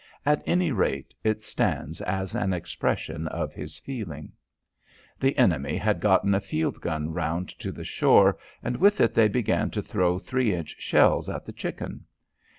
[0.25, 4.31] At any rate, it stands as an expression of his feeling.
[5.19, 9.27] The enemy had gotten a field gun down to the shore and with it they
[9.27, 12.05] began to throw three inch shells at the Chicken.